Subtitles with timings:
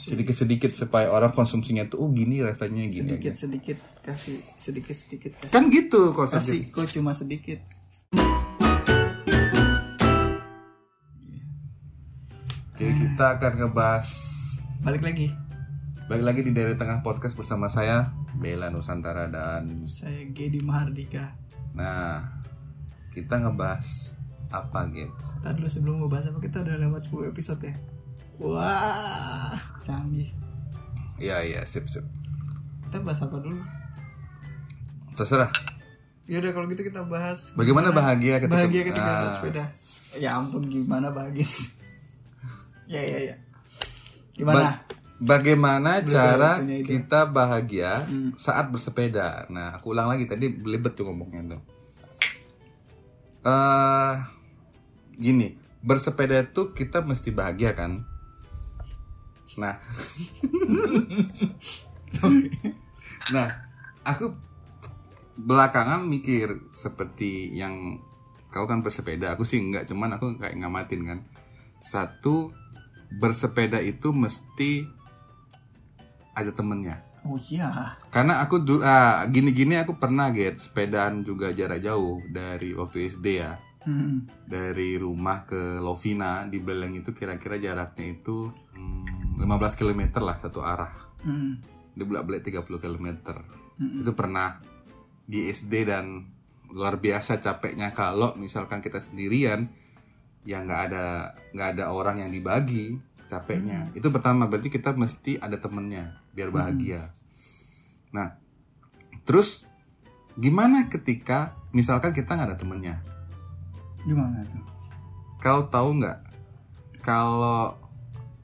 [0.00, 5.30] kasih sedikit-sedikit supaya orang konsumsinya tuh oh gini rasanya gini sedikit sedikit kasih sedikit sedikit
[5.36, 5.52] kasih.
[5.52, 7.60] Kan gitu konsepnya kasih kok cuma sedikit?
[12.72, 14.08] Oke, kita akan ngebahas
[14.80, 15.28] balik lagi.
[16.08, 18.08] Balik lagi di dari tengah podcast bersama saya
[18.40, 21.36] Bella Nusantara dan saya Gedi Mahardika.
[21.76, 22.40] Nah
[23.12, 24.16] kita ngebahas
[24.48, 25.12] apa gitu
[25.44, 27.76] Tadi dulu sebelum ngebahas apa kita udah lewat 10 episode ya.
[28.40, 30.28] Wah canggih.
[31.16, 32.04] Iya iya sip sip.
[32.84, 33.60] Kita bahas apa dulu?
[35.12, 35.50] Terserah.
[36.24, 39.64] Ya udah kalau gitu kita bahas bagaimana bahagia ketika bahagia ketika Ah, sepeda.
[40.14, 41.66] Ya ampun gimana bahagia sih?
[42.86, 43.36] Ya ya ya.
[44.32, 44.58] Gimana?
[44.58, 44.78] Ba-
[45.20, 48.34] bagaimana Belum cara kita bahagia Hmm.
[48.34, 49.46] saat bersepeda?
[49.46, 51.62] Nah aku ulang lagi tadi belibet tuh ngomongnya tuh.
[53.40, 54.14] Eh
[55.14, 58.04] gini bersepeda itu kita mesti bahagia kan
[59.56, 59.74] nah.
[63.30, 63.48] Nah
[64.02, 64.34] aku
[65.38, 68.00] belakangan mikir seperti yang
[68.50, 69.36] kau kan bersepeda.
[69.38, 71.18] Aku sih enggak cuman aku kayak ngamatin kan.
[71.80, 72.50] Satu
[73.16, 74.84] bersepeda itu mesti
[76.34, 77.04] ada temennya.
[77.24, 78.00] Oh iya.
[78.08, 83.54] Karena aku ah, gini-gini aku pernah get sepedaan juga jarak jauh dari waktu SD ya.
[83.80, 84.28] Hmm.
[84.44, 88.52] dari rumah ke Lovina di Beleng itu kira-kira jaraknya itu
[89.40, 90.92] 15 km lah satu arah.
[91.20, 91.60] Hmm.
[91.90, 93.06] di belak balik 30 km
[93.76, 94.00] Mm-mm.
[94.00, 94.56] itu pernah
[95.28, 96.24] di SD dan
[96.70, 99.68] luar biasa capeknya kalau misalkan kita sendirian
[100.46, 102.96] ya nggak ada nggak ada orang yang dibagi
[103.30, 103.94] capeknya.
[103.94, 107.14] Itu pertama berarti kita mesti ada temennya biar bahagia.
[108.10, 108.34] Nah
[109.22, 109.70] terus
[110.34, 112.96] gimana ketika misalkan kita nggak ada temennya?
[114.02, 114.64] Gimana tuh?
[115.38, 116.18] Kau tahu nggak
[117.00, 117.79] kalau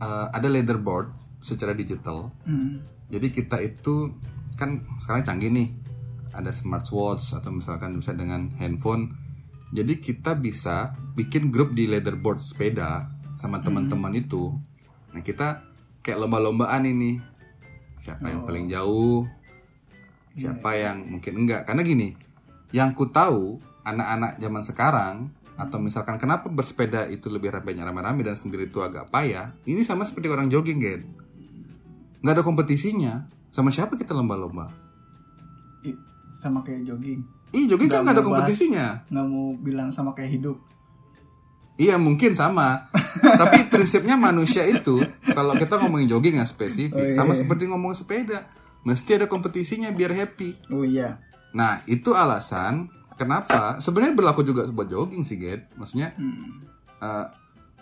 [0.00, 3.06] eh, ada leaderboard secara digital hmm.
[3.10, 4.10] jadi kita itu
[4.58, 5.68] kan sekarang canggih nih,
[6.34, 9.14] ada smartwatch atau misalkan bisa dengan handphone.
[9.70, 13.06] Jadi kita bisa bikin grup di leaderboard sepeda
[13.38, 14.50] sama teman-teman itu.
[15.14, 15.62] Nah kita
[16.02, 17.22] kayak lomba-lombaan ini,
[17.94, 19.22] siapa yang paling jauh,
[20.34, 21.62] siapa yang mungkin enggak.
[21.62, 22.18] Karena gini,
[22.74, 25.14] yang ku tahu anak-anak zaman sekarang
[25.58, 30.06] atau misalkan kenapa bersepeda itu lebih ramainya rame-rame dan sendiri itu agak payah, ini sama
[30.06, 31.02] seperti orang jogging, Gen.
[32.22, 33.26] Nggak ada kompetisinya.
[33.50, 34.70] Sama siapa kita lomba-lomba?
[36.38, 37.26] Sama kayak jogging.
[37.50, 38.28] Ih jogging kan Nggak nggak ada bahas.
[38.30, 38.86] kompetisinya.
[39.10, 40.56] nggak mau bilang sama kayak hidup.
[41.74, 42.86] Iya mungkin sama.
[43.40, 47.94] Tapi prinsipnya manusia itu kalau kita ngomongin jogging yang spesifik Oh, iya, sama seperti ngomong
[47.94, 48.46] sepeda.
[48.86, 50.70] Mesti ada kompetisinya biar happy.
[50.70, 51.18] Oh iya.
[51.54, 57.02] Nah itu alasan kenapa sebenarnya berlaku juga buat jogging sih Get maksudnya hmm.
[57.02, 57.26] eh,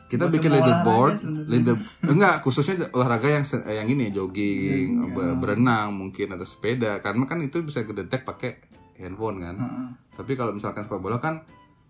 [0.06, 1.18] kita bikin leaderboard,
[1.50, 1.74] leader
[2.14, 7.58] enggak khususnya olahraga yang yang ini jogging, be- berenang mungkin atau sepeda karena kan itu
[7.66, 8.62] bisa kedetek pakai
[9.02, 9.54] handphone kan.
[9.58, 9.88] Heeh.
[10.14, 11.42] Tapi kalau misalkan sepak bola kan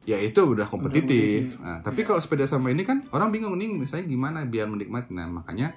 [0.09, 1.61] ya itu udah kompetitif.
[1.61, 5.13] Nah, tapi kalau sepeda sama ini kan orang bingung nih misalnya gimana biar menikmati.
[5.13, 5.77] Nah, makanya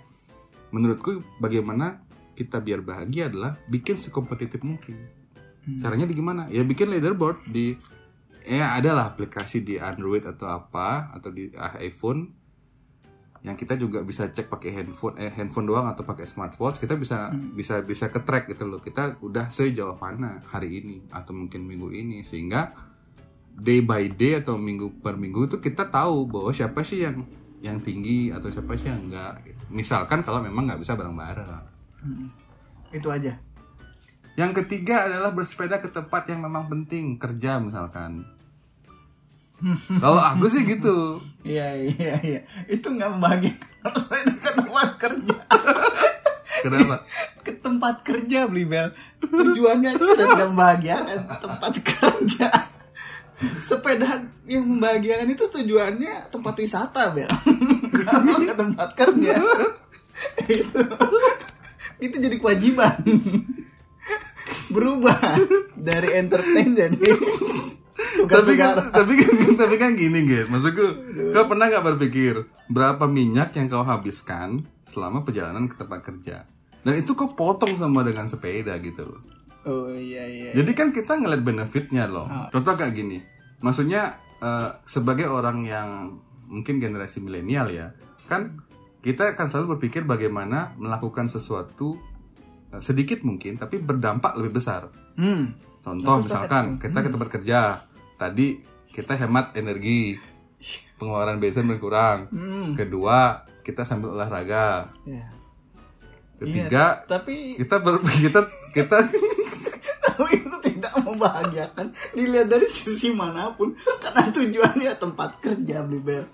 [0.72, 2.00] menurutku bagaimana
[2.40, 5.19] kita biar bahagia adalah bikin sekompetitif mungkin.
[5.70, 5.78] Hmm.
[5.78, 6.50] Caranya di gimana?
[6.50, 7.78] Ya bikin leaderboard di
[8.42, 12.34] ya adalah aplikasi di Android atau apa atau di ah, iPhone
[13.40, 17.32] yang kita juga bisa cek pakai handphone eh handphone doang atau pakai smartwatch kita bisa
[17.32, 21.88] bisa bisa ke track gitu loh kita udah sejauh mana hari ini atau mungkin minggu
[21.88, 22.76] ini sehingga
[23.56, 27.24] day by day atau minggu per minggu itu kita tahu bahwa siapa sih yang
[27.64, 29.40] yang tinggi atau siapa sih yang enggak
[29.72, 32.32] misalkan kalau memang nggak bisa bareng-bareng Hmm.
[32.96, 33.36] itu aja
[34.40, 38.24] yang ketiga adalah bersepeda ke tempat yang memang penting kerja misalkan.
[40.04, 41.20] Kalau aku sih gitu.
[41.44, 42.42] Iya iya iya.
[42.72, 45.38] Itu nggak membahagiakan sepeda ke tempat kerja.
[46.64, 46.96] Kenapa?
[47.44, 48.96] Ke tempat kerja beli bel.
[49.20, 52.48] Tujuannya sudah tidak membahagiakan tempat kerja.
[53.60, 57.28] Sepeda yang membahagiakan itu tujuannya tempat wisata bel.
[58.08, 59.36] Kalau ke tempat kerja.
[60.48, 60.80] Itu.
[62.00, 63.04] Itu jadi kewajiban
[64.70, 65.18] berubah
[65.90, 66.98] dari entertain jadi
[68.20, 70.86] bukan tapi kan, tapi kan tapi kan gini gitu maksudku
[71.34, 76.46] kau pernah nggak berpikir berapa minyak yang kau habiskan selama perjalanan ke tempat kerja?
[76.82, 79.22] Dan itu kau potong sama dengan sepeda gitu loh.
[79.70, 80.52] Oh iya iya.
[80.58, 82.26] Jadi kan kita ngeliat benefitnya loh.
[82.26, 82.48] Ah.
[82.50, 83.22] contoh kayak gini.
[83.62, 85.90] Maksudnya eh, sebagai orang yang
[86.50, 87.94] mungkin generasi milenial ya
[88.26, 88.58] kan
[89.06, 92.02] kita akan selalu berpikir bagaimana melakukan sesuatu
[92.78, 96.80] sedikit mungkin tapi berdampak lebih besar hmm Contoh Aku sepakat misalkan tuh.
[96.86, 97.60] kita ke tempat kerja,
[98.14, 98.48] tadi
[98.92, 100.20] kita hemat energi,
[100.94, 102.28] pengeluaran bensin berkurang.
[102.28, 104.92] hmm Kedua, kita sambil olahraga.
[105.02, 105.24] ya
[106.36, 108.96] Ketiga, tapi kita ber, kita kita
[110.06, 116.28] tapi itu tidak membahagiakan dilihat dari sisi mana pun karena tujuannya tempat kerja Bliber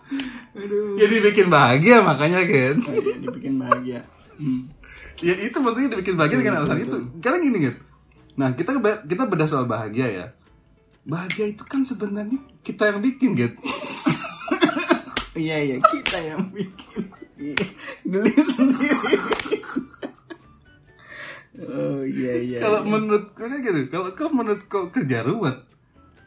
[0.52, 2.76] aduh ya dibikin bahagia makanya kan.
[2.82, 4.02] Oh iya, dibikin bahagia
[4.36, 4.68] Hmm.
[5.24, 6.98] Ya itu maksudnya dibikin bahagia dengan alasan itu.
[7.24, 7.80] Karena gini gitu.
[8.36, 8.76] Nah kita
[9.08, 10.26] kita bedah soal bahagia ya.
[11.06, 13.56] Bahagia itu kan sebenarnya kita yang bikin gitu.
[15.36, 17.12] iya iya kita yang bikin
[18.08, 19.20] geli sendiri
[21.60, 22.88] oh iya iya kalau iya.
[22.88, 25.56] menurut kalian gitu, kalau kau menurut kau kerja ruwet,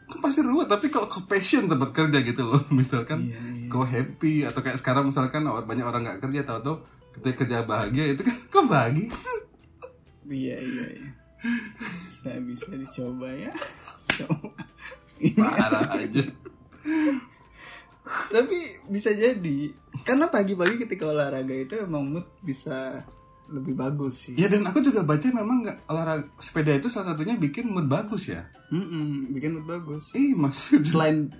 [0.09, 0.65] kau pasti ruwet.
[0.65, 3.69] Tapi kalau kau passion tempat kerja gitu loh, misalkan Iya, iya.
[3.69, 6.77] kau happy atau kayak sekarang misalkan banyak orang nggak kerja tahu tuh
[7.19, 9.11] ketika kerja bahagia itu kan kau bahagia.
[10.25, 11.09] iya iya iya
[12.01, 13.51] bisa bisa dicoba ya
[14.17, 14.51] Coba.
[15.37, 16.23] Parah aja.
[18.29, 18.57] tapi
[18.87, 19.69] bisa jadi
[20.01, 23.03] karena pagi-pagi ketika olahraga itu emang mood bisa
[23.47, 27.33] lebih bagus sih Ya dan aku juga baca memang nggak olahraga sepeda itu salah satunya
[27.35, 28.45] bikin mood bagus ya.
[28.69, 31.33] Mm-mm, bikin mood bagus Ih maksud selain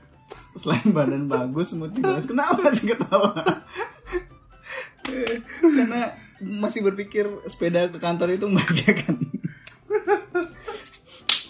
[0.53, 2.25] selain badan bagus mood juga bagus.
[2.25, 3.33] kenapa sih ketawa
[5.61, 9.15] karena masih berpikir sepeda ke kantor itu membahagiakan.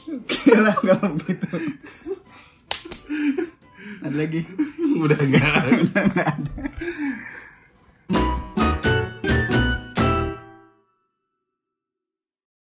[0.10, 1.46] Oke lah kalau begitu
[4.00, 4.42] ada lagi?
[4.98, 5.54] Udah enggak.
[5.94, 6.59] Nggak ada